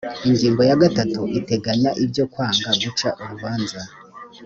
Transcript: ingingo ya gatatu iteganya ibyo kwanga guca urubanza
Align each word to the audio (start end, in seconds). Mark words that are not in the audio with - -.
ingingo 0.27 0.61
ya 0.69 0.77
gatatu 0.83 1.19
iteganya 1.39 1.89
ibyo 2.03 2.23
kwanga 2.31 2.69
guca 2.81 3.09
urubanza 3.21 3.79